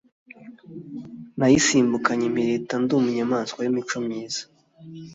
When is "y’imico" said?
3.61-3.97